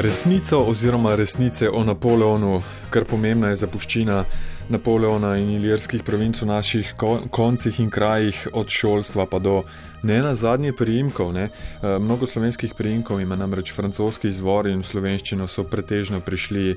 resnico 0.00 0.58
oziroma 0.58 1.14
resnice 1.14 1.70
o 1.70 1.84
Napoleonu, 1.84 2.62
kar 2.90 3.04
pomembna 3.04 3.48
je 3.48 3.56
zapuščina 3.56 4.24
Napoleona 4.68 5.36
in 5.40 5.50
ilirskih 5.54 6.02
provinc 6.04 6.42
v 6.42 6.48
naših 6.50 6.92
koncih 7.30 7.80
in 7.80 7.90
krajih, 7.90 8.48
od 8.52 8.68
šolstva 8.68 9.26
pa 9.30 9.38
do 9.38 9.62
ne 10.02 10.18
na 10.22 10.34
zadnje 10.34 10.72
priimkov. 10.76 11.32
Ne. 11.32 11.48
E, 11.48 11.98
mnogo 11.98 12.26
slovenskih 12.26 12.74
priimkov 12.74 13.20
ima 13.20 13.36
namreč 13.36 13.72
francoski 13.72 14.28
izvor 14.28 14.66
in 14.68 14.82
v 14.82 14.88
slovenščino 14.90 15.46
so 15.48 15.64
pretežno 15.64 16.20
prišli 16.20 16.76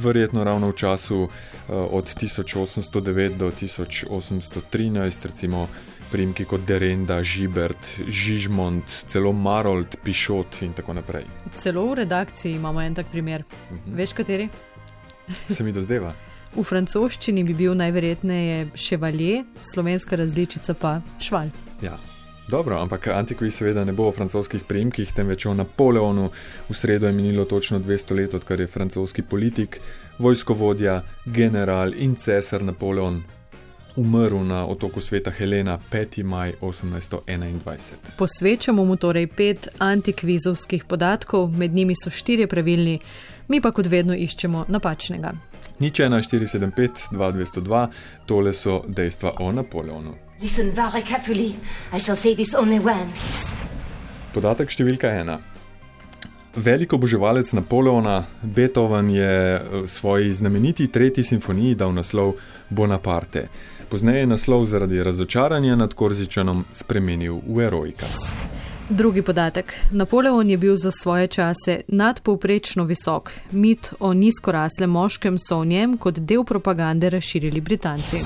verjetno 0.00 0.44
ravno 0.44 0.70
v 0.70 0.78
času 0.80 1.26
e, 1.26 1.28
od 1.74 2.14
1809 2.14 3.36
do 3.36 3.50
1813, 3.50 5.26
recimo 5.26 5.68
primki 6.12 6.44
kot 6.44 6.66
Derenda, 6.66 7.22
Žibert, 7.22 8.00
Žižmond, 8.08 8.84
celo 9.08 9.32
Marold, 9.32 9.96
Pišot 10.04 10.62
in 10.62 10.72
tako 10.72 10.94
naprej. 10.98 11.24
Celo 11.54 11.86
v 11.90 12.02
redakciji 12.02 12.54
imamo 12.58 12.82
en 12.82 12.94
tak 12.94 13.06
primer. 13.12 13.42
Uh 13.42 13.76
mhm. 13.76 13.80
-huh. 13.86 13.96
Veš 13.96 14.12
kateri? 14.12 14.48
Se 15.48 15.64
mi 15.64 15.72
dozdeva. 15.72 16.14
V 16.56 16.62
francoščini 16.62 17.44
bi 17.44 17.54
bil 17.54 17.74
najverjetneje 17.74 18.66
ševalje, 18.74 19.44
slovenska 19.62 20.16
različica 20.16 20.74
pa 20.74 21.00
šval. 21.20 21.48
Ja. 21.82 21.98
Dobro, 22.50 22.80
ampak 22.82 23.06
antikvi 23.08 23.50
seveda 23.50 23.84
ne 23.84 23.92
bo 23.92 24.08
o 24.08 24.12
francoskih 24.12 24.64
primkih, 24.66 25.12
temveč 25.14 25.46
o 25.46 25.54
Napoleonu. 25.54 26.30
V 26.68 26.74
sredo 26.74 27.06
je 27.06 27.12
minilo 27.12 27.44
točno 27.44 27.78
200 27.78 28.16
let, 28.16 28.34
odkar 28.34 28.60
je 28.60 28.66
francoski 28.66 29.22
politik, 29.22 29.80
vojskovodja, 30.18 31.02
general 31.26 31.94
in 31.94 32.16
cesar 32.16 32.62
Napoleon 32.62 33.22
umrl 33.96 34.44
na 34.44 34.66
otoku 34.66 35.00
sveta 35.00 35.30
Helena 35.30 35.78
5. 35.92 36.22
maj 36.22 36.52
1821. 36.60 37.80
Posvečamo 38.18 38.84
mu 38.84 38.96
torej 38.96 39.26
pet 39.26 39.68
antikvizovskih 39.78 40.84
podatkov, 40.84 41.50
med 41.50 41.74
njimi 41.74 41.94
so 41.94 42.10
štirje 42.10 42.46
pravilni, 42.46 43.00
mi 43.48 43.60
pa 43.60 43.72
kot 43.72 43.86
vedno 43.86 44.14
iščemo 44.14 44.64
napačnega. 44.68 45.32
Nič 45.78 46.00
1475, 46.00 47.10
2202, 47.12 47.86
tole 48.26 48.52
so 48.52 48.82
dejstva 48.88 49.32
o 49.40 49.52
Napoleonu. 49.52 50.14
Podatek 54.34 54.70
številka 54.70 55.08
ena. 55.20 55.40
Velik 56.56 56.92
oboževalec 56.92 57.52
Napoleona, 57.52 58.24
Beethoven 58.42 59.10
je 59.10 59.60
v 59.72 59.88
svoji 59.88 60.32
znameniti 60.32 60.88
tretji 60.88 61.24
simfoniji 61.24 61.74
dal 61.74 61.92
naslov 61.94 62.34
Bonaparte. 62.68 63.48
Pozneje 63.90 64.20
je 64.20 64.26
naslov 64.26 64.66
zaradi 64.66 65.02
razočaranja 65.02 65.76
nad 65.76 65.94
Korzičanom 65.94 66.64
spremenil 66.72 67.40
v 67.46 67.64
Erojka. 67.66 68.06
Drugi 68.88 69.22
podatek. 69.22 69.74
Napoleon 69.90 70.50
je 70.50 70.56
bil 70.56 70.76
za 70.76 70.90
svoje 70.90 71.26
čase 71.26 71.80
nadpovprečno 71.88 72.84
visok. 72.84 73.32
Mit 73.50 73.90
o 74.00 74.14
nizkoraslem 74.14 74.90
moškem 74.90 75.38
so 75.38 75.60
v 75.60 75.66
njem 75.66 75.96
kot 75.98 76.18
del 76.18 76.44
propagande 76.44 77.10
razširili 77.10 77.60
Britanci. 77.60 78.16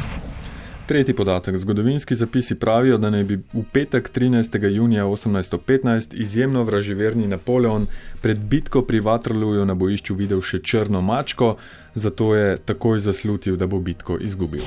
Tretji 0.87 1.15
podatek. 1.15 1.57
Zgodovinski 1.57 2.15
zapisi 2.15 2.55
pravijo, 2.55 2.99
da 2.99 3.11
naj 3.11 3.25
bi 3.25 3.41
v 3.53 3.65
petek 3.73 4.11
13. 4.13 4.69
junija 4.69 5.05
1815 5.05 6.15
izjemno 6.15 6.63
vraževerni 6.63 7.27
Napoleon 7.27 7.87
pred 8.21 8.39
bitko 8.39 8.83
pri 8.83 9.01
Waterloju 9.01 9.65
na 9.65 9.75
bojišču 9.75 10.15
videl 10.15 10.43
še 10.45 10.61
črno 10.61 11.01
mačko, 11.01 11.57
zato 11.95 12.35
je 12.35 12.57
takoj 12.57 12.99
zaslutil, 12.99 13.57
da 13.57 13.67
bo 13.67 13.81
bitko 13.81 14.19
izgubil. 14.21 14.65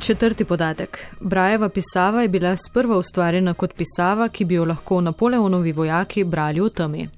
Četrti 0.00 0.44
podatek. 0.44 1.06
Brajeva 1.20 1.68
pisava 1.68 2.22
je 2.22 2.28
bila 2.28 2.56
sprva 2.56 2.98
ustvarjena 2.98 3.54
kot 3.54 3.74
pisava, 3.74 4.28
ki 4.28 4.44
bi 4.44 4.54
jo 4.54 4.64
lahko 4.64 5.00
Napoleonovi 5.00 5.72
vojaki 5.72 6.24
brali 6.24 6.60
v 6.60 6.70
temi. 6.70 7.08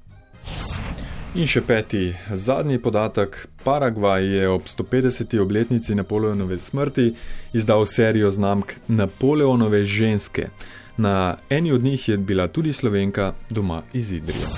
In 1.35 1.47
še 1.47 1.61
peti, 1.61 2.09
zadnji 2.33 2.79
podatek. 2.81 3.47
Paragvaj 3.63 4.25
je 4.25 4.49
ob 4.49 4.65
150. 4.67 5.39
obletnici 5.39 5.95
Napoleonove 5.95 6.59
smrti 6.59 7.13
izdal 7.53 7.85
serijo 7.85 8.31
znamk 8.31 8.73
Napoleonove 8.87 9.85
ženske. 9.85 10.49
Na 10.97 11.37
eni 11.49 11.71
od 11.71 11.83
njih 11.83 12.09
je 12.09 12.17
bila 12.17 12.47
tudi 12.47 12.73
slovenka 12.73 13.33
doma 13.49 13.81
iz 13.93 14.11
Idrija. 14.11 14.49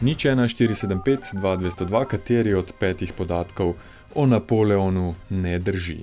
Nič 0.00 0.26
1475 0.26 1.34
2202, 1.34 2.04
kateri 2.04 2.54
od 2.54 2.72
petih 2.78 3.12
podatkov 3.12 3.74
o 4.14 4.26
Napoleonu 4.26 5.14
ne 5.30 5.58
drži. 5.58 5.98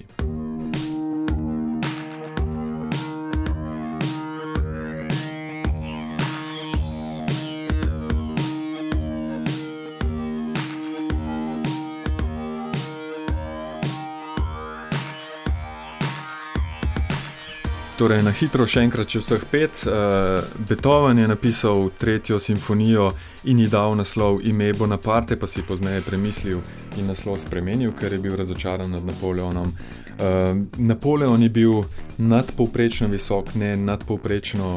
Torej, 17.99 18.21
na 18.23 18.31
hitro 18.31 18.63
še 18.63 18.85
enkrat, 18.85 19.09
če 19.11 19.19
vseh 19.19 19.41
pet. 19.51 19.81
Uh, 19.83 20.39
Beethoven 20.69 21.19
je 21.19 21.25
napisal 21.27 21.89
tretjo 21.99 22.37
simfonijo 22.39 23.09
in 23.51 23.59
ji 23.59 23.65
dal 23.67 23.91
naslov 23.99 24.39
Ime 24.47 24.69
Bonaparte, 24.71 25.35
pa 25.35 25.49
si 25.51 25.65
pozneje 25.67 26.05
premislil 26.07 26.61
in 26.95 27.11
naslov 27.11 27.41
spremenil, 27.43 27.91
ker 27.99 28.15
je 28.15 28.21
bil 28.23 28.39
razočaran 28.39 28.95
nad 28.95 29.03
Napoleonom. 29.03 29.75
Uh, 29.75 30.63
Napoleon 30.79 31.43
je 31.43 31.51
bil 31.51 31.83
nadpovprečno 32.23 33.11
visok, 33.11 33.51
ne 33.59 33.75
nadpovprečno 33.75 34.71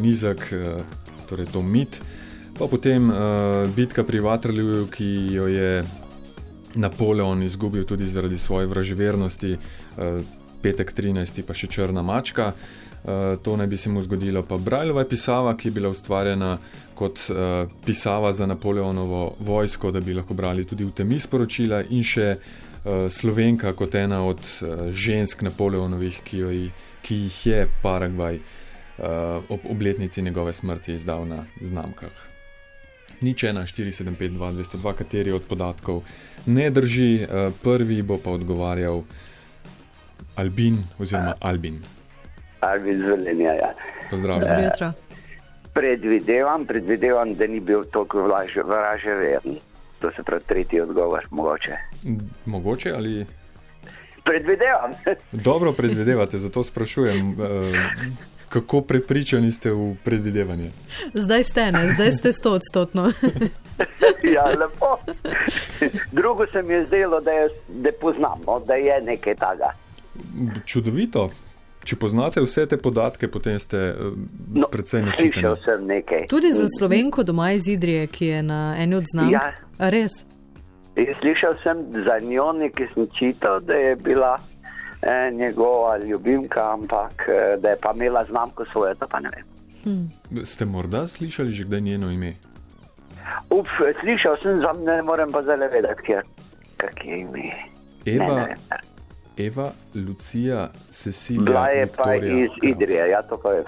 nizek, 0.00 0.48
uh, 0.56 0.80
torej 1.28 1.52
to 1.52 1.60
mit. 1.60 2.00
Pa 2.56 2.72
potem 2.72 3.12
uh, 3.12 3.68
bitka 3.76 4.00
pri 4.00 4.24
Waterloo, 4.24 4.88
ki 4.88 5.12
jo 5.36 5.44
je 5.52 5.82
Napoleon 6.80 7.44
izgubil 7.44 7.84
tudi 7.84 8.08
zaradi 8.08 8.40
svoje 8.40 8.64
vraževernosti. 8.72 9.58
Uh, 9.60 10.40
petek 10.62 10.94
13. 10.94 11.42
pa 11.46 11.54
še 11.54 11.66
črna 11.66 12.02
mačka. 12.02 12.52
Uh, 13.02 13.34
to 13.42 13.56
naj 13.56 13.66
bi 13.66 13.76
se 13.76 13.90
mu 13.90 14.02
zgodilo. 14.02 14.44
Pa 14.46 14.56
Brajlova 14.58 15.04
pisava, 15.04 15.56
ki 15.56 15.68
je 15.68 15.72
bila 15.74 15.90
ustvarjena 15.90 16.58
kot 16.94 17.18
uh, 17.30 17.66
pisava 17.86 18.32
za 18.32 18.46
Napoleonovo 18.46 19.34
vojsko, 19.40 19.90
da 19.90 20.00
bi 20.00 20.14
lahko 20.14 20.34
brali 20.34 20.64
tudi 20.64 20.84
v 20.86 20.94
temi 20.94 21.18
sporočila, 21.20 21.82
in 21.90 22.06
še 22.06 22.28
uh, 22.38 23.10
Slovenka 23.10 23.72
kot 23.74 23.94
ena 23.98 24.22
od 24.22 24.38
uh, 24.38 24.90
žensk 24.94 25.42
Napoleonovih, 25.42 26.22
ki, 26.22 26.44
jo, 26.44 26.52
ki 27.02 27.18
jih 27.24 27.40
je 27.46 27.64
Paragvaj 27.82 28.38
uh, 28.38 29.50
ob 29.50 29.66
obletnici 29.66 30.22
njegove 30.22 30.52
smrti 30.52 30.94
izdal 30.94 31.26
na 31.26 31.42
znamkah. 31.58 32.14
Nič 33.22 33.42
1, 33.50 33.66
4, 33.66 33.90
7, 33.90 34.14
5, 34.18 34.38
2, 34.38 34.52
202, 34.78 34.94
kateri 34.94 35.34
od 35.34 35.42
podatkov 35.42 36.02
ne 36.46 36.70
drži, 36.70 37.26
uh, 37.26 37.50
prvi 37.62 38.02
bo 38.02 38.18
pa 38.22 38.30
odgovarjal. 38.30 39.02
Albin 40.36 40.78
oziroma 40.98 41.34
Albin. 41.40 41.82
Albin 42.60 42.98
Zvelenja. 42.98 43.52
Ja. 43.52 43.74
Pozdravljen. 44.10 44.70
Uh, 44.80 44.92
predvidevam, 45.72 46.66
predvidevam, 46.66 47.34
da 47.34 47.46
ni 47.46 47.60
bil 47.60 47.84
tako 47.92 48.22
vraže 48.22 49.14
veren. 49.14 49.56
To 50.00 50.10
se 50.16 50.22
pravi 50.22 50.42
tretji 50.46 50.80
odgovor, 50.80 51.26
mogoče. 51.30 51.76
Mogoče 52.46 52.92
ali. 52.96 53.26
Predvidevam. 54.24 54.90
Dobro 55.32 55.72
predvidevate, 55.72 56.38
zato 56.38 56.64
sprašujem, 56.64 57.30
uh, 57.30 57.36
kako 58.48 58.80
prepričani 58.80 59.50
ste 59.50 59.70
v 59.70 59.94
predvidevanje. 60.04 60.70
Zdaj 61.14 61.44
ste, 61.44 61.72
ne? 61.72 61.94
zdaj 61.94 62.12
ste 62.12 62.32
sto 62.32 62.52
odstotno. 62.52 63.02
ja, 64.34 64.44
lepo. 64.44 64.98
Drugo 66.12 66.46
se 66.46 66.62
mi 66.62 66.74
je 66.74 66.86
zdelo, 66.86 67.20
da, 67.20 67.30
je, 67.30 67.48
da 67.68 67.90
poznamo, 68.00 68.60
da 68.66 68.74
je 68.74 69.00
nekaj 69.02 69.34
takega 69.34 69.81
čudovito. 70.64 71.30
Če 71.82 71.96
poznate 71.98 72.40
vse 72.40 72.66
te 72.70 72.76
podatke, 72.78 73.26
potem 73.26 73.58
ste 73.58 73.78
uh, 73.90 74.12
no, 74.54 74.68
precej 74.70 75.02
načitani. 75.02 76.04
Tudi 76.30 76.52
za 76.54 76.68
slovenko 76.78 77.24
doma 77.26 77.50
iz 77.52 77.66
Idrije, 77.68 78.06
ki 78.06 78.26
je 78.26 78.42
na 78.42 78.60
eni 78.78 78.94
od 78.94 79.08
znamk. 79.10 79.32
Ja. 79.32 79.50
Res. 79.90 80.22
Jaz 80.94 81.16
slišal 81.18 81.56
sem 81.62 81.82
za 82.06 82.20
njo, 82.22 82.52
ki 82.76 82.86
sem 82.94 83.08
čital, 83.18 83.60
da 83.66 83.74
je 83.74 83.96
bila 83.96 84.36
eh, 85.02 85.30
njegova 85.32 85.98
ljubimka, 85.98 86.72
ampak 86.72 87.26
eh, 87.28 87.56
da 87.58 87.74
je 87.74 87.76
pa 87.82 87.92
imela 87.94 88.24
znamko 88.24 88.64
svoje, 88.72 88.94
to 88.94 89.08
pa 89.08 89.20
ne 89.20 89.30
vem. 89.34 89.44
Hm. 89.82 90.44
Ste 90.44 90.64
morda 90.64 91.06
slišali 91.06 91.50
že 91.50 91.64
kdaj 91.64 91.80
njeno 91.80 92.10
ime? 92.10 92.34
Uf, 93.50 93.66
slišal 94.00 94.36
sem, 94.42 94.62
ne 94.84 95.02
morem 95.02 95.32
pa 95.32 95.42
zdaj 95.42 95.56
vedeti, 95.56 96.14
kak 96.76 97.04
je 97.04 97.20
ime. 97.20 97.50
Eva, 98.06 98.34
ne, 98.34 98.56
ne 98.70 98.91
Eva, 99.36 99.72
Lucija, 99.94 100.70
Cecilija. 100.90 101.44
Bila 101.44 101.66
je 101.66 101.84
Viktorija, 101.84 102.34
pa 102.36 102.42
iz 102.42 102.70
Idrije, 102.72 103.08
ja, 103.08 103.22
to 103.22 103.40
pa 103.42 103.52
je. 103.52 103.64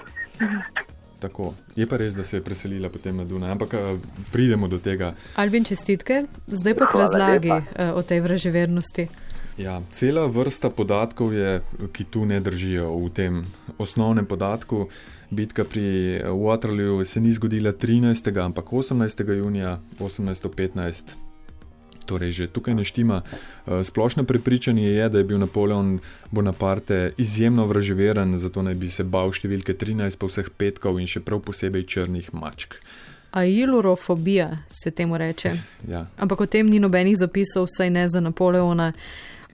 Tako. 1.19 1.53
Je 1.75 1.87
pa 1.87 1.97
res, 1.97 2.13
da 2.13 2.23
se 2.23 2.37
je 2.37 2.43
preselila 2.43 2.89
potem 2.89 3.17
na 3.17 3.23
Dunaj, 3.25 3.51
ampak 3.51 3.73
eh, 3.73 3.97
pridemo 4.31 4.67
do 4.67 4.77
tega. 4.79 5.13
Albin, 5.35 5.63
čestitke, 5.63 6.25
zdaj 6.47 6.75
pa 6.75 6.87
k 6.87 6.99
razlagi 6.99 7.49
lepa. 7.49 7.61
Eh, 7.75 7.91
o 7.93 8.01
tej 8.01 8.19
vraževernosti. 8.19 9.07
Ja, 9.57 9.79
cela 9.89 10.25
vrsta 10.27 10.69
podatkov 10.69 11.33
je, 11.33 11.61
ki 11.95 12.03
tu 12.11 12.25
ne 12.25 12.39
držijo. 12.43 12.91
V 12.91 13.09
tem 13.15 13.45
osnovnem 13.79 14.25
podatku 14.25 14.89
bitka 15.31 15.63
pri 15.63 16.19
Waterloo 16.27 17.03
se 17.03 17.21
ni 17.21 17.31
zgodila 17.33 17.71
13. 17.71 18.43
ampak 18.45 18.65
18. 18.65 19.31
junija 19.31 19.79
1815. 19.99 21.24
Torej, 22.05 22.31
že 22.31 22.47
tukaj 22.47 22.75
ne 22.75 22.83
štima. 22.85 23.21
Eh, 23.21 23.83
splošno 23.83 24.23
prepričanje 24.23 24.85
je, 24.89 25.09
da 25.09 25.17
je 25.17 25.23
bil 25.23 25.39
Napoleon 25.39 25.99
Bonaparte 26.31 27.11
izjemno 27.17 27.65
vraževeren, 27.65 28.37
zato 28.37 28.61
naj 28.61 28.75
bi 28.75 28.89
se 28.89 29.03
bal 29.03 29.33
številke 29.33 29.73
13 29.73 30.17
po 30.17 30.29
vseh 30.29 30.49
petkov 30.57 30.99
in 31.01 31.09
še 31.09 31.25
prav 31.25 31.41
posebej 31.45 31.85
črnih 31.89 32.33
mačk. 32.33 32.77
Ailurofobija 33.35 34.57
se 34.69 34.91
temu 34.91 35.17
reče. 35.17 35.51
Ja. 35.91 36.05
Ampak 36.17 36.41
o 36.41 36.45
tem 36.45 36.69
ni 36.69 36.79
nobenih 36.79 37.17
zapisov, 37.17 37.67
vsaj 37.67 37.89
ne 37.89 38.07
za 38.09 38.19
Napoleona. 38.19 38.93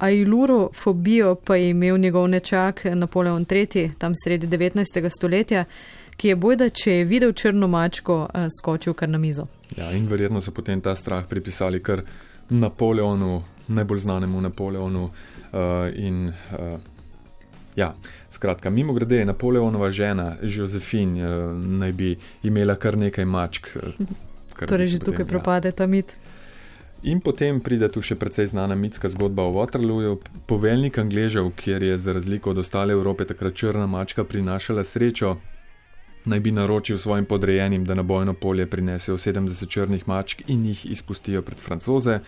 Ailurofobijo 0.01 1.35
pa 1.35 1.55
je 1.55 1.69
imel 1.69 1.97
njegov 1.97 2.27
nečak 2.27 2.85
Napoleon 2.85 3.45
III, 3.49 3.91
tam 3.97 4.13
sredi 4.15 4.47
19. 4.47 5.09
stoletja, 5.09 5.65
ki 6.17 6.27
je 6.27 6.35
bojda, 6.35 6.69
če 6.69 6.91
je 6.91 7.05
videl 7.05 7.33
črno 7.33 7.67
mačko, 7.67 8.27
eh, 8.33 8.47
skočil 8.59 8.93
kar 8.93 9.09
na 9.09 9.17
mizo. 9.17 9.47
Ja, 9.77 9.91
in 9.91 10.07
verjetno 10.07 10.41
so 10.41 10.51
potem 10.51 10.81
ta 10.81 10.95
strah 10.95 11.25
pripisali 11.29 11.83
kar 11.83 12.01
Napoleonu, 12.51 13.41
najbolj 13.67 13.99
znanemu 13.99 14.41
Napoleonu. 14.41 15.03
Uh, 15.51 15.59
in, 15.95 16.27
uh, 16.27 16.79
ja, 17.75 17.93
skratka, 18.29 18.69
mimo 18.69 18.93
grede, 18.93 19.25
Napoleonova 19.25 19.91
žena, 19.91 20.35
Josefin, 20.41 21.15
uh, 21.15 21.55
naj 21.55 21.91
bi 21.91 22.15
imela 22.43 22.75
kar 22.75 22.97
nekaj 22.97 23.25
mačk. 23.25 23.71
Torej, 24.67 24.85
že 24.85 24.99
tukaj 24.99 25.23
ja. 25.23 25.27
propade 25.27 25.71
ta 25.71 25.87
mit. 25.87 26.15
In 27.01 27.17
potem 27.17 27.57
pride 27.63 27.87
tu 27.89 28.01
še 28.05 28.13
precej 28.13 28.51
znana 28.51 28.75
mitska 28.77 29.09
zgodba 29.09 29.47
o 29.47 29.53
Waterlooju. 29.55 30.19
Poveljnik 30.45 30.99
Angležev, 31.01 31.49
kjer 31.57 31.83
je 31.83 31.97
za 31.97 32.13
razliko 32.13 32.51
od 32.51 32.61
ostale 32.61 32.93
Evrope 32.93 33.25
takrat 33.25 33.55
črna 33.57 33.87
mačka 33.89 34.23
prinašala 34.23 34.83
srečo, 34.83 35.37
naj 36.25 36.39
bi 36.39 36.51
naročil 36.51 36.97
svojim 36.97 37.25
podrejenim, 37.25 37.85
da 37.85 37.93
na 37.93 38.03
bojno 38.03 38.33
polje 38.33 38.65
prinesejo 38.65 39.17
70 39.17 39.69
črnih 39.69 40.07
mačk 40.07 40.41
in 40.47 40.65
jih 40.65 40.85
izpustijo 40.85 41.41
pred 41.41 41.57
francoze. 41.57 42.19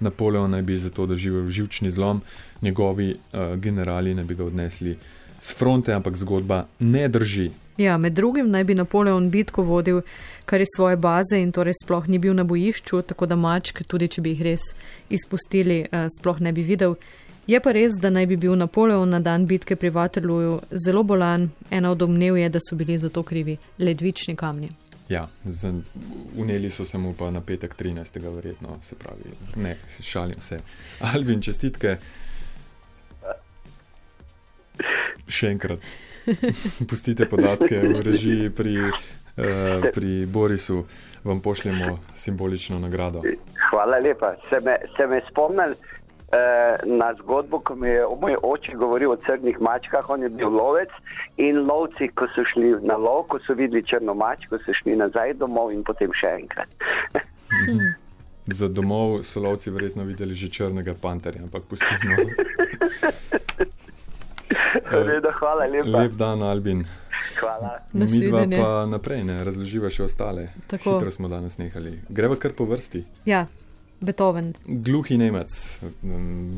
Napoleon 0.00 0.50
naj 0.50 0.62
bi 0.62 0.78
zato 0.78 1.06
doživel 1.06 1.48
živčni 1.48 1.90
zlom, 1.90 2.20
njegovi 2.62 3.10
uh, 3.14 3.56
generali 3.56 4.14
naj 4.14 4.24
bi 4.24 4.34
ga 4.34 4.44
odnesli 4.44 4.96
z 5.40 5.54
fronte, 5.54 5.92
ampak 5.92 6.16
zgodba 6.16 6.66
ne 6.78 7.08
drži. 7.08 7.50
Ja, 7.76 7.96
med 7.98 8.12
drugim 8.12 8.50
naj 8.50 8.64
bi 8.64 8.74
Napoleon 8.74 9.30
bitko 9.30 9.62
vodil 9.62 10.02
kar 10.44 10.60
iz 10.60 10.68
svoje 10.76 10.96
baze 10.96 11.40
in 11.40 11.52
torej 11.52 11.72
sploh 11.84 12.08
ni 12.08 12.18
bil 12.18 12.34
na 12.34 12.44
bojišču, 12.44 13.02
tako 13.02 13.26
da 13.26 13.36
mačk, 13.36 13.82
tudi 13.86 14.08
če 14.08 14.20
bi 14.20 14.34
jih 14.34 14.42
res 14.42 14.60
izpustili, 15.10 15.86
uh, 15.88 16.06
sploh 16.18 16.40
ne 16.40 16.52
bi 16.52 16.62
videl. 16.62 16.94
Je 17.46 17.58
pa 17.60 17.72
res, 17.74 17.96
da 17.98 18.10
naj 18.10 18.26
bi 18.30 18.36
bil 18.36 18.54
Napoleon 18.54 19.10
na 19.10 19.18
dan 19.20 19.46
bitke 19.50 19.76
pri 19.76 19.90
Waterlooju 19.90 20.60
zelo 20.84 21.02
bolan, 21.02 21.48
ena 21.70 21.90
od 21.90 21.98
domnev 21.98 22.36
je, 22.38 22.48
da 22.48 22.60
so 22.62 22.76
bili 22.78 22.98
za 22.98 23.08
to 23.08 23.22
krivi 23.22 23.56
ledvični 23.78 24.36
kamni. 24.36 24.68
Ja, 25.08 25.26
uneli 26.38 26.70
so 26.70 26.84
se 26.84 26.98
mu 26.98 27.14
pa 27.18 27.30
na 27.30 27.40
petek 27.40 27.74
13. 27.76 28.34
verjetno, 28.34 28.78
se 28.80 28.96
pravi, 28.96 29.34
ne, 29.56 29.76
šalim 30.00 30.40
se. 30.40 30.58
Alvin, 31.14 31.42
čestitke. 31.42 31.96
Še 35.28 35.50
enkrat, 35.50 35.82
pustite 36.90 37.26
podatke 37.26 37.80
v 37.82 38.04
režiji 38.06 38.50
pri, 38.54 38.76
uh, 38.86 39.90
pri 39.94 40.26
Borisu, 40.26 40.84
vam 41.24 41.40
pošljemo 41.42 41.98
simbolično 42.14 42.78
nagrado. 42.78 43.22
Hvala 43.70 43.98
lepa, 43.98 44.36
se 44.50 44.60
me, 44.64 44.78
se 44.96 45.06
me 45.06 45.20
spomnili. 45.30 45.74
Eh, 46.32 46.76
na 46.86 47.14
zgodbo, 47.14 47.60
ko 47.60 47.74
mi 47.76 47.88
je 47.88 48.04
moj 48.20 48.36
oče 48.42 48.72
govoril 48.74 49.10
o 49.12 49.16
crnih 49.16 49.60
mačkah. 49.60 50.10
On 50.10 50.22
je 50.22 50.28
bil 50.28 50.48
lovec 50.48 50.88
in 51.36 51.66
lovci, 51.68 52.08
ko 52.08 52.24
so 52.34 52.40
šli 52.52 52.70
na 52.88 52.96
lov, 52.96 53.26
ko 53.28 53.38
so 53.46 53.52
videli 53.54 53.84
črno 53.84 54.14
mačko, 54.14 54.56
so 54.64 54.72
šli 54.72 54.96
nazaj 54.96 55.34
domov 55.34 55.74
in 55.76 55.84
potem 55.84 56.08
še 56.16 56.32
enkrat. 56.40 56.72
Za 58.58 58.68
domov 58.68 59.22
so 59.28 59.44
lovci 59.44 59.70
verjetno 59.70 60.08
videli 60.08 60.34
že 60.34 60.48
črnega 60.48 60.94
panterja, 61.02 61.42
ampak 61.44 61.68
pustimo. 61.68 62.16
Redo, 64.90 65.30
hvala 65.36 65.68
lepa. 65.68 65.98
Lep 65.98 66.16
dan, 66.16 66.42
Albin. 66.42 66.84
Hvala. 67.40 67.76
Mi 67.92 68.20
dva 68.24 68.46
pa 68.48 68.70
naprej, 68.88 69.20
ne 69.28 69.44
razloživa 69.44 69.92
še 69.92 70.08
ostale. 70.08 70.48
Tako. 70.66 70.96
Hitro 70.96 71.12
smo 71.12 71.28
danes 71.28 71.60
nehali. 71.60 71.98
Greva 72.08 72.40
kar 72.40 72.56
po 72.56 72.64
vrsti. 72.64 73.04
Ja. 73.28 73.44
Beethoven. 74.02 74.54
Gluhi 74.66 75.16
Nemec, 75.16 75.78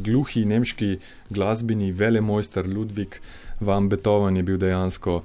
gluhi 0.05 0.44
nemški 0.44 0.99
glasbeni 1.31 1.93
velemojster 1.93 2.67
Ludvik 2.67 3.20
van 3.61 3.88
Beethoven 3.88 4.37
je 4.37 4.43
bil 4.43 4.58
dejansko 4.58 5.23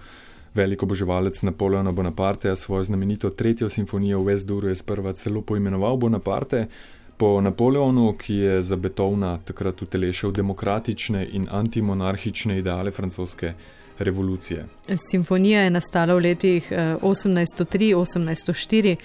velik 0.54 0.84
oboževalec 0.84 1.42
Napoleona 1.42 1.92
Bonaparte. 1.92 2.56
Svojo 2.56 2.84
znamenito 2.84 3.30
tretjo 3.30 3.70
simfonijo 3.70 4.20
v 4.20 4.34
Westduru 4.34 4.68
je 4.68 4.76
sprva 4.76 5.14
celo 5.14 5.42
poimenoval 5.42 5.98
Bonaparte. 5.98 6.68
Po 7.18 7.42
Napoleonu, 7.42 8.14
ki 8.18 8.34
je 8.34 8.64
za 8.64 8.76
Beethovna 8.76 9.40
takrat 9.46 9.82
utelešal 9.82 10.32
demokratične 10.32 11.28
in 11.32 11.48
antimonarhične 11.52 12.60
ideale 12.60 12.92
francoske 12.92 13.54
revolucije. 14.00 14.66
Simfonija 15.10 15.62
je 15.62 15.70
nastala 15.70 16.14
v 16.14 16.20
letih 16.20 16.72
1803-1804. 16.72 18.98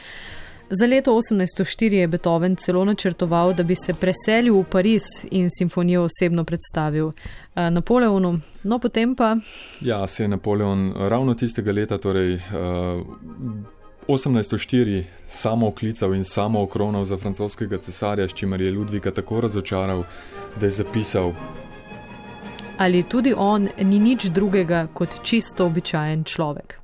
Eh, 0.71 0.75
Za 0.75 0.87
leto 0.87 1.13
1804 1.13 1.93
je 1.93 2.09
Beethoven 2.09 2.57
celo 2.57 2.85
načrtoval, 2.85 3.55
da 3.55 3.63
bi 3.63 3.75
se 3.75 3.95
preselil 3.95 4.61
v 4.61 4.65
Pariz 4.65 5.03
in 5.31 5.49
simfonijo 5.59 6.03
osebno 6.03 6.45
predstavil 6.45 7.07
uh, 7.07 7.15
Napoleonu. 7.71 8.41
No, 8.63 8.79
potem 8.79 9.15
pa. 9.15 9.37
Ja, 9.81 10.07
se 10.07 10.25
je 10.25 10.29
Napoleon 10.29 10.95
ravno 10.99 11.35
tistega 11.35 11.73
leta, 11.73 11.99
torej 11.99 12.35
uh, 12.35 12.41
1804, 14.09 15.05
samo 15.27 15.69
oklical 15.69 16.15
in 16.15 16.25
samo 16.25 16.63
okronal 16.63 17.05
za 17.05 17.17
francoskega 17.17 17.79
cesarja, 17.79 18.29
s 18.29 18.35
čimer 18.35 18.61
je 18.61 18.73
Ludvika 18.73 19.11
tako 19.11 19.41
razočaral, 19.41 20.05
da 20.61 20.67
je 20.67 20.71
zapisal. 20.71 21.33
Ali 22.79 23.03
tudi 23.03 23.35
on 23.37 23.69
ni 23.83 23.99
nič 23.99 24.25
drugega 24.25 24.87
kot 24.95 25.09
čisto 25.23 25.67
običajen 25.67 26.25
človek 26.25 26.84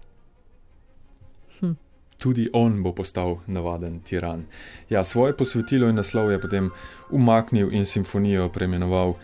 tudi 2.21 2.49
on 2.53 2.83
bo 2.83 2.93
postal 2.93 3.39
navaden 3.47 4.01
tiran. 4.01 4.45
Ja, 4.91 5.05
svoje 5.05 5.37
posvetilo 5.37 5.89
in 5.89 5.97
naslov 5.97 6.31
je 6.31 6.41
potem 6.41 6.71
umaknil 7.11 7.73
in 7.73 7.87
simfonijo 7.87 8.49
preimenoval 8.49 9.09
uh, 9.11 9.19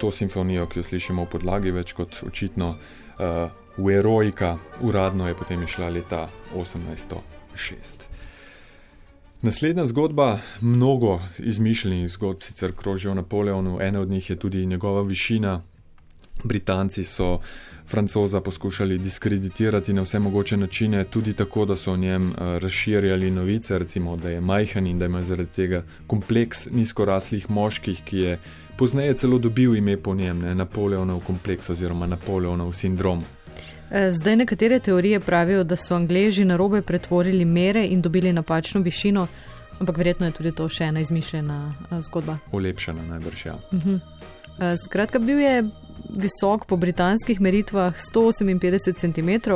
to 0.00 0.10
simfonijo, 0.10 0.66
ki 0.66 0.78
jo 0.78 0.84
slišimo 0.90 1.24
v 1.24 1.32
podlagi, 1.32 1.72
več 1.72 1.94
kot 1.96 2.20
očitno 2.26 2.74
uh, 2.76 3.48
v 3.78 3.96
Erojka, 3.98 4.58
uradno 4.80 5.28
je 5.28 5.34
potem 5.38 5.62
išla 5.62 5.88
leta 5.88 6.28
1806. 6.54 8.08
Naslednja 9.42 9.86
zgodba, 9.86 10.38
mnogo 10.60 11.20
izmišljenih 11.38 12.08
zgodb, 12.10 12.42
sicer 12.42 12.72
krožijo 12.74 13.12
o 13.12 13.14
Napoleonu, 13.14 13.78
ena 13.80 14.00
od 14.00 14.10
njih 14.10 14.30
je 14.30 14.36
tudi 14.36 14.66
njegova 14.66 15.02
višina. 15.02 15.62
Britanci 16.44 17.04
so 17.04 17.40
francoza 17.88 18.40
poskušali 18.40 18.98
diskreditirati 18.98 19.92
na 19.92 20.02
vse 20.02 20.18
mogoče 20.18 20.56
načine, 20.56 21.04
tudi 21.04 21.32
tako, 21.32 21.64
da 21.64 21.76
so 21.76 21.92
o 21.92 21.96
njem 21.96 22.30
eh, 22.30 22.58
razširjali 22.58 23.30
novice, 23.30 23.78
recimo, 23.78 24.16
da 24.16 24.30
je 24.30 24.40
majhen 24.40 24.86
in 24.86 24.98
da 24.98 25.04
ima 25.04 25.22
zaradi 25.22 25.50
tega 25.50 25.82
kompleks 26.06 26.66
nizkoraslih 26.70 27.50
moških, 27.50 28.02
ki 28.04 28.18
je 28.18 28.38
pozneje 28.76 29.14
celo 29.14 29.38
dobil 29.38 29.76
ime 29.76 29.96
po 29.96 30.14
njem, 30.14 30.38
ne 30.38 30.54
Napoleonov 30.54 31.20
kompleks 31.20 31.70
oziroma 31.70 32.06
Napoleonov 32.06 32.72
sindrom. 32.72 33.24
Eh, 33.90 34.12
zdaj 34.12 34.36
nekatere 34.36 34.78
teorije 34.78 35.20
pravijo, 35.20 35.64
da 35.64 35.76
so 35.76 35.94
Angleži 35.94 36.44
na 36.44 36.56
robe 36.56 36.82
pretvorili 36.82 37.44
mere 37.44 37.86
in 37.86 38.02
dobili 38.02 38.32
napačno 38.32 38.80
višino, 38.80 39.26
ampak 39.80 39.96
verjetno 39.96 40.26
je 40.26 40.32
tudi 40.32 40.52
to 40.52 40.68
še 40.68 40.84
ena 40.84 41.00
izmišljena 41.00 41.72
eh, 41.90 42.00
zgodba. 42.00 42.38
Olepšana 42.52 43.02
najbrž, 43.02 43.46
ja. 43.46 43.54
Uh 43.54 43.78
mhm. 43.78 43.94
-huh. 43.94 44.76
Skratka, 44.84 45.18
bil 45.18 45.40
je 45.40 45.64
visok 46.08 46.66
po 46.66 46.76
britanskih 46.76 47.40
meritvah 47.40 47.94
158 48.14 48.94
cm, 48.94 49.50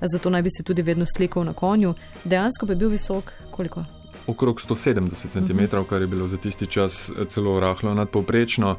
zato 0.00 0.30
naj 0.30 0.42
bi 0.42 0.50
se 0.50 0.62
tudi 0.62 0.82
vedno 0.82 1.04
slikal 1.16 1.44
na 1.44 1.52
konju. 1.52 1.94
Dejansko 2.24 2.66
pa 2.66 2.72
je 2.72 2.76
bil 2.76 2.88
visok 2.88 3.32
koliko? 3.50 3.84
Okrog 4.26 4.60
170 4.60 5.28
cm, 5.30 5.38
uh 5.40 5.70
-huh. 5.70 5.86
kar 5.86 6.00
je 6.00 6.06
bilo 6.06 6.28
za 6.28 6.36
tisti 6.36 6.66
čas 6.66 7.10
eh, 7.10 7.24
celo 7.24 7.60
rahlo 7.60 7.94
nadpoprečno. 7.94 8.76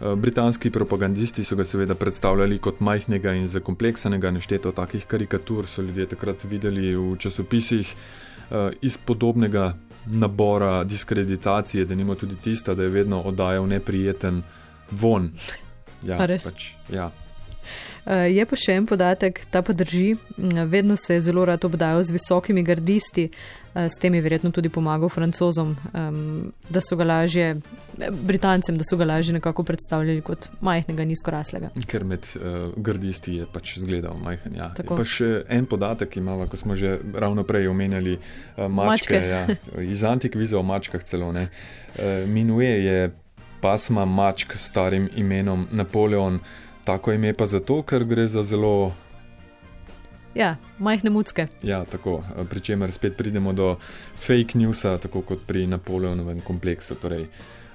Eh, 0.00 0.14
britanski 0.16 0.70
propagandisti 0.70 1.44
so 1.44 1.56
ga 1.56 1.64
seveda 1.64 1.94
predstavljali 1.94 2.58
kot 2.58 2.80
majhnega 2.80 3.32
in 3.32 3.48
zakompleksanega, 3.48 4.30
nešteto 4.30 4.72
takih 4.72 5.06
karikatur 5.06 5.66
so 5.66 5.82
ljudje 5.82 6.06
takrat 6.06 6.44
videli 6.44 6.96
v 6.96 7.16
časopisih 7.18 7.94
eh, 8.50 8.70
iz 8.80 8.96
podobnega 8.96 9.74
nabora 10.06 10.84
diskreditacije, 10.84 11.84
da 11.84 11.94
nima 11.94 12.14
tudi 12.14 12.36
tista, 12.36 12.74
da 12.74 12.82
je 12.82 12.88
vedno 12.88 13.20
oddajal 13.20 13.66
neprijeten 13.66 14.42
von. 14.90 15.30
Ja, 16.04 16.18
pač, 16.18 16.72
ja. 16.92 17.10
Uh, 18.04 18.28
je 18.28 18.44
pa 18.44 18.56
še 18.60 18.76
en 18.76 18.86
podatek, 18.88 19.46
ta 19.48 19.62
pa 19.64 19.72
drži. 19.72 20.14
Vedno 20.68 20.96
se 21.00 21.16
je 21.16 21.24
zelo 21.24 21.44
rad 21.48 21.64
obdajal 21.64 22.02
z 22.04 22.12
visokimi 22.12 22.60
gardisti, 22.66 23.30
uh, 23.30 23.86
s 23.88 23.96
tem 24.00 24.14
je 24.14 24.20
verjetno 24.20 24.52
tudi 24.52 24.68
pomagal 24.68 25.08
francozom, 25.08 25.72
da 26.70 26.82
so 26.84 26.96
ga 27.00 27.04
lažje, 27.08 27.46
britancem, 28.28 28.76
da 28.78 28.84
so 28.84 28.98
ga 29.00 29.08
lažje 29.08 29.34
nekako 29.34 29.64
predstavljali 29.64 30.20
kot 30.22 30.50
majhnega, 30.60 31.06
nizkoraslega. 31.08 31.72
Ker 31.88 32.04
med 32.04 32.28
uh, 32.36 32.70
gardisti 32.76 33.40
je 33.40 33.48
pač 33.50 33.78
zgledal 33.82 34.20
majhen. 34.20 34.60
Ja. 34.60 34.70
Pa 34.76 35.00
še 35.08 35.46
en 35.48 35.66
podatek 35.66 36.20
imamo, 36.20 36.46
ko 36.50 36.60
smo 36.60 36.76
že 36.78 36.98
ravno 37.14 37.46
prej 37.48 37.72
omenjali 37.72 38.18
uh, 38.18 38.68
mačke. 38.68 39.16
mačke. 39.16 39.24
Ja, 39.32 39.82
iz 39.82 40.04
antikviza 40.04 40.60
o 40.60 40.62
mačkah 40.66 41.02
celo 41.08 41.32
ne. 41.32 41.48
Uh, 41.96 42.28
Minuje 42.28 42.72
je 42.84 42.98
pasma 43.64 44.04
mačk 44.04 44.52
s 44.54 44.66
starim 44.68 45.08
imenom 45.16 45.66
Napoleon. 45.72 46.38
Tako 46.84 47.12
ime 47.12 47.32
pa 47.32 47.46
zato, 47.46 47.82
ker 47.82 48.04
gre 48.04 48.26
za 48.28 48.42
zelo. 48.44 48.92
Ja, 50.34 50.56
majhne 50.78 51.10
mucke. 51.10 51.46
Ja, 51.62 51.84
tako. 51.84 52.18
Pričemer 52.50 52.92
spet 52.92 53.16
pridemo 53.16 53.52
do 53.52 53.76
fake 54.20 54.58
newsa, 54.60 54.98
tako 55.00 55.22
kot 55.22 55.46
pri 55.46 55.64
Napoleonovem 55.66 56.42
kompleksu, 56.44 56.98
torej 57.00 57.24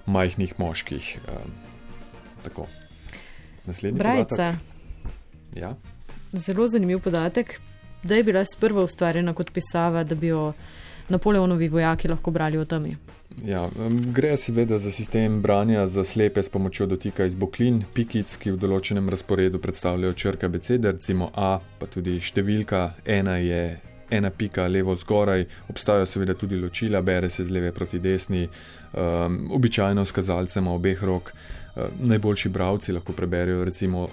majhnih 0.05 0.53
moških. 0.59 1.17
Um, 1.25 1.57
tako. 2.43 2.67
Naslednji 3.65 3.97
Brajca. 3.97 4.53
Ja. 5.57 5.73
Zelo 6.33 6.67
zanimiv 6.67 6.99
podatek, 7.01 7.57
da 8.03 8.15
je 8.15 8.23
bila 8.23 8.45
sprva 8.45 8.85
ustvarjena 8.85 9.33
kot 9.33 9.49
pisava, 9.53 10.03
da 10.03 10.15
bi 10.15 10.27
jo 10.27 10.51
Napoleonovi 11.09 11.67
vojaki 11.67 12.07
lahko 12.07 12.31
brali 12.31 12.57
o 12.57 12.65
temi. 12.65 12.93
Ja, 13.45 13.69
gre 14.13 14.37
seveda 14.37 14.77
za 14.81 14.91
sistem 14.91 15.41
branja 15.41 15.87
za 15.87 16.03
slepe 16.03 16.43
s 16.43 16.49
pomočjo 16.49 16.85
dotika 16.85 17.25
iz 17.25 17.35
boklin, 17.35 17.83
pikic, 17.93 18.33
ki 18.41 18.55
v 18.55 18.59
določenem 18.59 19.09
razporedu 19.09 19.61
predstavljajo 19.61 20.13
črke 20.13 20.49
abecede, 20.49 20.91
recimo 20.91 21.29
A, 21.35 21.59
pa 21.79 21.87
tudi 21.87 22.17
številka 22.19 22.81
ena 23.05 23.37
je 23.37 23.61
ena 24.09 24.31
pika 24.33 24.65
levo 24.67 24.95
zgoraj, 24.97 25.45
obstajajo 25.69 26.07
seveda 26.09 26.33
tudi 26.33 26.57
ločila, 26.57 27.01
bere 27.05 27.29
se 27.29 27.45
z 27.45 27.53
leve 27.53 27.71
proti 27.71 27.99
desni, 27.99 28.47
um, 28.93 29.51
običajno 29.53 30.05
s 30.05 30.11
kazalcem 30.11 30.67
obeh 30.67 31.03
rok. 31.03 31.29
Um, 31.75 32.01
najboljši 32.09 32.49
bravci 32.49 32.97
lahko 32.97 33.13
preberejo 33.13 33.63
recimo 33.63 34.07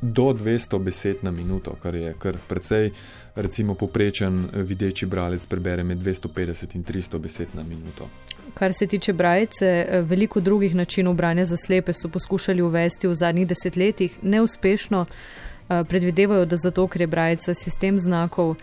do 0.00 0.22
200 0.22 0.78
besed 0.78 1.16
na 1.22 1.30
minuto, 1.30 1.76
kar 1.82 1.94
je 1.94 2.14
kar 2.18 2.36
precej 2.48 2.90
recimo 3.34 3.74
poprečen 3.74 4.48
eh, 4.52 4.62
videči 4.62 5.06
bralec 5.06 5.46
prebere 5.46 5.82
med 5.82 5.98
250 5.98 6.74
in 6.74 6.84
300 6.84 7.18
besed 7.18 7.48
na 7.54 7.62
minuto. 7.62 8.08
Kar 8.54 8.72
se 8.72 8.86
tiče 8.86 9.12
brajice, 9.12 9.66
eh, 9.66 10.02
veliko 10.02 10.40
drugih 10.40 10.74
načinov 10.74 11.14
branja 11.14 11.44
za 11.44 11.56
slepe 11.56 11.92
so 11.92 12.08
poskušali 12.08 12.62
uvesti 12.62 13.08
v 13.08 13.14
zadnjih 13.14 13.46
desetletjih, 13.46 14.18
neuspešno. 14.22 15.06
Eh, 15.68 15.84
predvidevajo, 15.84 16.44
da 16.44 16.56
zato, 16.56 16.86
ker 16.86 17.00
je 17.00 17.06
brajica 17.06 17.54
sistem 17.54 17.98
znakov 17.98 18.54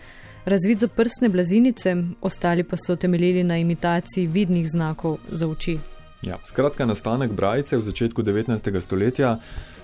razvit 0.44 0.80
za 0.80 0.88
prstne 0.88 1.28
blazinice, 1.28 1.96
ostali 2.20 2.64
pa 2.64 2.76
so 2.76 2.96
temeljili 2.96 3.44
na 3.44 3.58
imitaciji 3.58 4.26
vidnih 4.26 4.70
znakov 4.70 5.18
za 5.28 5.48
oči. 5.48 5.78
Ja, 6.24 6.38
skratka, 6.44 6.86
nastanek 6.86 7.32
brajice 7.32 7.76
v 7.76 7.82
začetku 7.82 8.22
19. 8.22 8.80
stoletja 8.80 9.38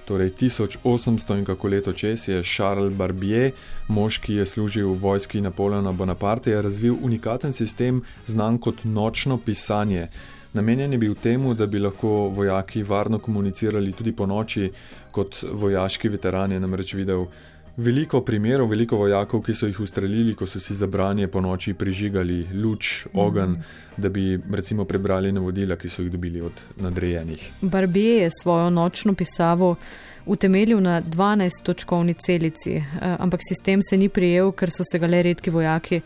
torej 0.05 0.31
1800 0.31 1.39
in 1.39 1.45
kako 1.45 1.69
leto 1.69 1.93
čez 1.93 2.29
je 2.29 2.43
Charles 2.43 2.95
Barbier, 2.95 3.53
mož, 3.89 4.19
ki 4.19 4.41
je 4.41 4.47
služil 4.47 4.89
v 4.89 4.99
vojski 4.99 5.41
Napoleona 5.41 5.93
Bonaparte, 5.93 6.63
razvil 6.63 6.97
unikaten 7.03 7.53
sistem 7.53 8.03
znan 8.27 8.59
kot 8.59 8.85
nočno 8.85 9.39
pisanje. 9.39 10.09
Namenjen 10.53 10.93
je 10.93 10.99
bil 10.99 11.15
temu, 11.15 11.55
da 11.55 11.67
bi 11.67 11.79
lahko 11.79 12.29
vojaki 12.29 12.83
varno 12.83 13.19
komunicirali 13.19 13.93
tudi 13.93 14.13
po 14.13 14.27
noči, 14.27 14.73
kot 15.13 15.45
vojaški 15.53 16.09
veterani 16.09 16.61
namreč 16.61 16.95
videl. 16.95 17.27
Veliko 17.77 18.21
primerov, 18.21 18.69
veliko 18.69 18.99
vojakov, 19.01 19.41
ki 19.47 19.55
so 19.57 19.67
jih 19.67 19.79
ustrelili, 19.81 20.35
ko 20.37 20.47
so 20.47 20.61
si 20.61 20.75
za 20.77 20.87
branje 20.87 21.27
po 21.33 21.41
noči 21.41 21.73
prižigali 21.75 22.43
luč, 22.53 23.07
ogen, 23.15 23.51
mm. 23.51 23.63
da 23.97 24.09
bi 24.09 24.39
recimo 24.53 24.85
prebrali 24.85 25.33
navodila, 25.33 25.77
ki 25.77 25.89
so 25.89 26.03
jih 26.03 26.13
dobili 26.13 26.41
od 26.45 26.61
nadrejenih. 26.85 27.47
Barbie 27.63 28.19
je 28.23 28.31
svojo 28.43 28.71
nočno 28.71 29.15
pisavo 29.15 29.77
utemeljil 30.27 30.81
na 30.81 31.01
12-točkovni 31.03 32.15
celici, 32.27 32.75
eh, 32.77 33.17
ampak 33.19 33.41
sistem 33.49 33.81
se 33.83 33.97
ni 33.97 34.09
prijel, 34.09 34.53
ker 34.53 34.71
so 34.71 34.85
se 34.85 34.99
ga 34.99 35.07
le 35.07 35.23
redki 35.23 35.51
vojaki 35.51 36.01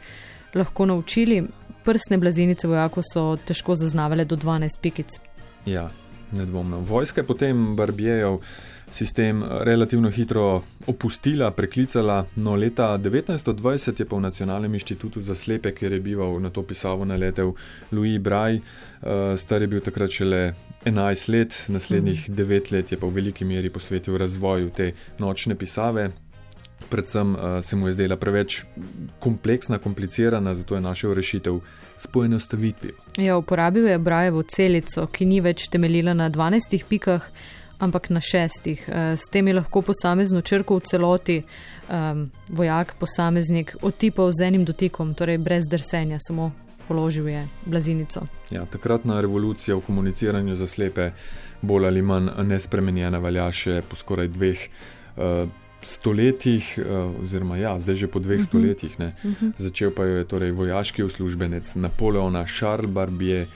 lahko 0.55 0.87
naučili. 0.87 1.43
Prstne 1.85 2.19
blazinice 2.19 2.69
vojakov 2.69 3.03
so 3.13 3.37
težko 3.47 3.75
zaznavale 3.75 4.25
do 4.25 4.37
12 4.37 4.81
pikic. 4.83 5.19
Ja, 5.67 5.91
nedvomno. 6.33 6.81
Vojska 6.81 7.21
je 7.21 7.27
potem 7.27 7.77
Barbiejev 7.77 8.39
sistem 8.91 9.45
relativno 9.61 10.11
hitro 10.11 10.63
opustila, 10.87 11.51
preklicala. 11.51 12.27
No, 12.37 12.55
leta 12.55 12.99
1920 12.99 14.01
je 14.01 14.07
pa 14.07 14.17
v 14.17 14.21
Nacionalnem 14.21 14.75
inštitutu 14.75 15.21
za 15.21 15.35
slepe, 15.35 15.73
kjer 15.75 15.93
je 15.93 16.01
bival 16.01 16.41
na 16.41 16.51
to 16.51 16.63
pisavo 16.63 17.05
naletel 17.05 17.53
Louis 17.93 18.19
Bray, 18.19 18.61
uh, 18.61 19.37
star 19.37 19.63
je 19.63 19.69
bil 19.69 19.81
takrat 19.81 20.11
šele 20.11 20.55
11 20.85 21.29
let, 21.29 21.65
naslednjih 21.69 22.31
9 22.31 22.73
let 22.73 22.93
je 22.93 22.99
pa 22.99 23.07
v 23.07 23.19
veliki 23.19 23.45
meri 23.45 23.71
posvetil 23.71 24.17
razvoju 24.17 24.71
te 24.71 24.93
nočne 25.19 25.55
pisave. 25.55 26.11
Predvsem 26.89 27.35
uh, 27.35 27.41
se 27.63 27.77
mu 27.77 27.89
je 27.89 27.93
zdela 27.93 28.17
preveč 28.17 28.65
kompleksna, 29.19 29.79
komplicirana, 29.79 30.55
zato 30.55 30.75
je 30.75 30.81
našel 30.81 31.15
rešitev 31.15 31.61
s 31.97 32.07
poenostavitvijo. 32.07 32.95
Ja, 33.17 33.37
uporabil 33.37 33.87
je 33.87 33.99
Brajevo 33.99 34.43
celico, 34.43 35.07
ki 35.07 35.25
ni 35.25 35.41
več 35.41 35.69
temeljila 35.69 36.15
na 36.15 36.31
12 36.31 36.85
pikah, 36.89 37.31
ampak 37.79 38.11
na 38.11 38.21
šestih. 38.21 38.89
Eh, 38.89 39.17
s 39.17 39.31
tem 39.33 39.49
je 39.49 39.55
lahko 39.55 39.83
posamezno 39.83 40.41
črko 40.41 40.77
v 40.77 40.81
celoti 40.81 41.43
um, 41.43 42.31
vojak, 42.49 42.95
posameznik 42.99 43.77
otipal 43.83 44.31
z 44.33 44.47
enim 44.47 44.65
dotikom, 44.65 45.15
torej 45.15 45.39
brez 45.39 45.69
drsenja, 45.71 46.19
samo 46.21 46.53
položil 46.89 47.29
je 47.29 47.47
blazinico. 47.65 48.27
Ja, 48.51 48.67
takratna 48.67 49.21
revolucija 49.21 49.77
v 49.77 49.81
komuniciranju 49.87 50.57
za 50.57 50.67
slepe, 50.67 51.11
bolj 51.63 51.87
ali 51.87 52.03
manj 52.03 52.31
nespremenjena, 52.47 53.19
velja 53.19 53.51
še 53.53 53.83
po 53.89 53.97
skoraj 53.97 54.29
dveh. 54.29 54.69
Uh, 55.17 55.49
Stoletjih, 55.87 56.81
oziroma 57.23 57.61
ja, 57.61 57.77
zdaj 57.79 57.95
že 57.95 58.07
po 58.11 58.19
dveh 58.19 58.41
uh 58.41 58.43
mhm. 58.43 58.43
-huh. 58.43 58.49
stoletjih, 58.49 58.95
uh 58.99 59.07
mhm. 59.07 59.35
-huh. 59.41 59.53
začel 59.59 59.91
pa 59.91 60.05
je 60.05 60.25
torej 60.25 60.51
vojaški 60.51 61.03
uslužbenec 61.03 61.75
Napoleona 61.75 62.45
Charles 62.47 62.91
Barbier, 62.91 63.47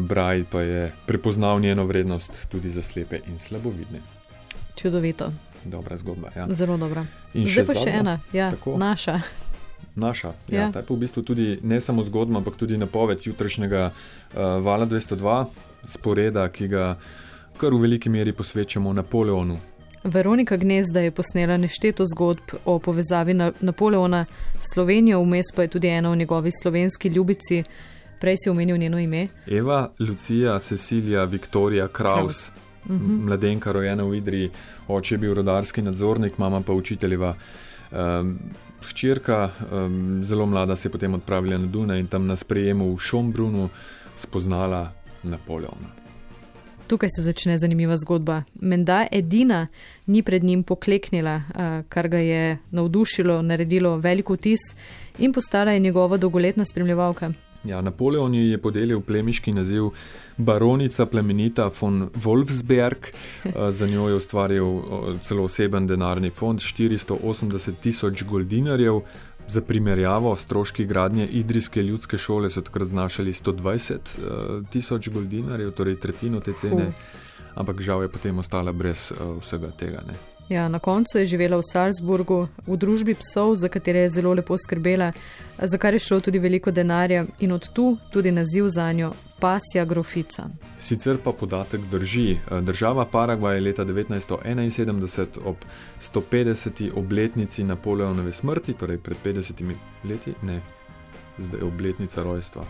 Braj 0.00 0.44
pa 0.50 0.60
je 0.60 0.92
prepoznal 1.06 1.60
njeno 1.60 1.84
vrednost 1.84 2.46
tudi 2.48 2.68
za 2.68 2.82
slepe 2.82 3.18
in 3.26 3.38
slabovidne. 3.38 4.00
Čudovito. 4.76 5.32
Dobra 5.64 5.96
zgodba. 5.96 6.30
Ja. 6.36 6.44
Zelo 6.48 6.76
dobra. 6.76 7.04
In 7.34 7.42
Zdaj 7.42 7.52
še 7.52 7.64
pa 7.66 7.74
zadnja, 7.74 7.82
še 7.82 7.98
ena, 7.98 8.20
ja, 8.32 8.52
naša. 8.76 9.20
Naša. 9.94 10.32
Ja, 10.48 10.60
ja. 10.60 10.72
Ta 10.72 10.78
je 10.78 10.86
pa 10.86 10.94
v 10.94 10.98
bistvu 11.02 11.22
tudi 11.22 11.58
ne 11.62 11.80
samo 11.80 12.04
zgodba, 12.04 12.38
ampak 12.38 12.56
tudi 12.56 12.78
napoved 12.78 13.26
jutrišnjega 13.26 13.90
uh, 13.90 14.38
Vala 14.62 14.86
202, 14.86 15.44
sporeda, 15.82 16.46
ki 16.48 16.68
ga 16.68 16.94
kar 17.58 17.74
v 17.74 17.82
veliki 17.82 18.08
meri 18.08 18.32
posvečamo 18.32 18.92
Napoleonu. 18.92 19.58
Veronika 20.04 20.56
Gnezda 20.56 21.00
je 21.00 21.10
posnela 21.10 21.56
nešteto 21.58 22.06
zgodb 22.06 22.54
o 22.64 22.78
povezavi 22.78 23.34
na 23.34 23.50
Napoleona 23.60 24.24
s 24.60 24.74
Slovenijo, 24.74 25.20
vmes 25.22 25.50
pa 25.54 25.66
je 25.66 25.74
tudi 25.74 25.88
ena 25.88 26.10
o 26.10 26.16
njegovi 26.16 26.50
slovenski 26.62 27.08
ljubici. 27.08 27.64
Prej 28.20 28.36
si 28.44 28.50
omenil 28.50 28.76
njeno 28.76 28.98
ime. 28.98 29.28
Eva, 29.46 29.88
Lucija, 29.98 30.58
Cecilija, 30.58 31.24
Viktorija, 31.24 31.88
Kraus, 31.88 32.52
mhm. 32.86 32.94
-huh. 32.94 33.20
mladenka 33.26 33.72
rojena 33.72 34.02
v 34.02 34.14
Idriji, 34.14 34.50
oče 34.88 35.14
je 35.14 35.18
bil 35.18 35.34
rodarski 35.34 35.82
nadzornik, 35.82 36.38
mama 36.38 36.60
pa 36.60 36.72
učiteljeva. 36.72 37.34
Um, 37.90 38.38
hčerka, 38.88 39.50
um, 39.72 40.24
zelo 40.24 40.46
mlada, 40.46 40.76
se 40.76 40.88
je 40.88 40.92
potem 40.92 41.14
odpravila 41.14 41.58
na 41.58 41.66
Duna 41.66 41.98
in 41.98 42.06
tam 42.06 42.26
na 42.26 42.36
sprejemu 42.36 42.94
v 42.94 42.98
Šombrunu 43.00 43.68
spoznala 44.16 44.92
Napoleona. 45.22 45.98
Tukaj 46.86 47.08
se 47.16 47.22
začne 47.22 47.58
zanimiva 47.58 47.96
zgodba. 47.96 48.42
Menda 48.60 49.06
edina 49.12 49.66
ni 50.06 50.22
pred 50.22 50.44
njim 50.44 50.62
pokleknila, 50.62 51.42
kar 51.88 52.08
ga 52.08 52.18
je 52.18 52.58
navdušilo, 52.70 53.42
naredilo 53.42 53.96
veliko 53.96 54.34
vtis 54.34 54.60
in 55.18 55.32
postala 55.32 55.72
je 55.72 55.80
njegova 55.80 56.16
dolgoletna 56.16 56.64
spremljevalka. 56.64 57.32
Ja, 57.64 57.80
Napoleon 57.82 58.34
je 58.34 58.58
podelil 58.62 59.00
plemiški 59.00 59.52
naziv 59.52 59.90
baronica 60.36 61.06
plemenita 61.06 61.70
von 61.80 62.08
Wolfsberg, 62.14 63.10
za 63.78 63.86
njo 63.86 64.08
je 64.08 64.14
ustvaril 64.14 64.68
celo 65.22 65.44
oseben 65.44 65.86
denarni 65.86 66.30
fond 66.30 66.60
480 66.60 67.80
tisoč 67.82 68.22
goldinarjev. 68.22 69.00
Za 69.48 69.62
primerjavo, 69.64 70.34
stroški 70.36 70.84
gradnje 70.84 71.26
Idrijske 71.26 71.82
ljudske 71.82 72.18
šole 72.18 72.50
so 72.50 72.60
takrat 72.60 72.88
znašali 72.88 73.32
120 73.32 73.98
tisoč 74.70 75.08
goldinarjev, 75.08 75.70
torej 75.70 75.96
tretjino 76.00 76.40
te 76.40 76.52
cene, 76.52 76.92
ampak 77.54 77.80
žal 77.80 78.02
je 78.02 78.12
potem 78.12 78.38
ostala 78.38 78.72
brez 78.72 79.12
vsega 79.40 79.70
tega. 79.70 80.04
Ne. 80.06 80.37
Ja, 80.48 80.68
na 80.68 80.78
koncu 80.78 81.18
je 81.18 81.26
živela 81.26 81.56
v 81.56 81.62
Salzburgu, 81.72 82.48
v 82.66 82.76
družbi 82.76 83.14
psov, 83.14 83.54
za 83.54 83.68
katere 83.68 84.06
je 84.06 84.08
zelo 84.08 84.32
lepo 84.32 84.56
skrbela, 84.56 85.12
za 85.60 85.78
kar 85.78 85.92
je 85.92 86.00
šlo 86.00 86.20
tudi 86.20 86.38
veliko 86.38 86.70
denarja 86.70 87.26
in 87.38 87.52
od 87.52 87.68
tu 87.72 87.98
tudi 88.12 88.32
naziv 88.32 88.68
za 88.68 88.92
njo 88.92 89.12
pasja 89.40 89.84
grofica. 89.84 90.48
Sicer 90.80 91.18
pa 91.24 91.32
podatek 91.32 91.80
drži. 91.90 92.38
Država 92.60 93.04
Paragvaj 93.04 93.56
je 93.56 93.60
leta 93.60 93.84
1971 93.84 95.38
ob 95.44 95.56
150. 96.00 96.90
obletnici 96.94 97.64
Napoleonove 97.64 98.32
smrti, 98.32 98.72
torej 98.72 98.98
pred 98.98 99.16
50 99.24 99.74
leti, 100.04 100.34
ne, 100.42 100.60
zdaj 101.38 101.60
obletnica 101.60 102.22
rojstva, 102.22 102.64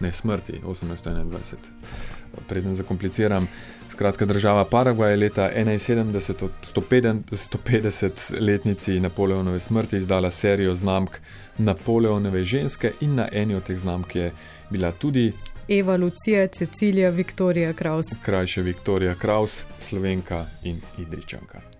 ne 0.00 0.12
smrti, 0.12 0.60
1821. 0.66 2.23
Preden 2.48 2.74
zakompliciram, 2.74 3.48
skratka, 3.88 4.26
država 4.26 4.64
Paragvaj 4.64 5.12
je 5.12 5.16
leta 5.16 5.50
1971 5.56 6.44
ob 6.44 6.50
150. 6.62 8.40
letnici 8.40 9.00
Napoleonove 9.00 9.60
smrti 9.60 9.96
izdala 9.96 10.30
serijo 10.30 10.74
znamk 10.74 11.10
Napoleonove 11.58 12.44
ženske 12.44 12.92
in 13.00 13.14
na 13.14 13.28
eni 13.32 13.54
od 13.54 13.62
teh 13.64 13.78
znamk 13.78 14.16
je 14.16 14.32
bila 14.70 14.92
tudi 14.92 15.32
Eva 15.68 15.96
Lucija, 15.96 16.46
Cecilija, 16.46 17.10
Viktorija 17.10 17.72
Kraus. 17.72 18.06
Krajša 18.22 18.60
Viktorija 18.60 19.14
Kraus, 19.14 19.64
slovenka 19.78 20.44
in 20.62 20.80
idričanka. 20.98 21.73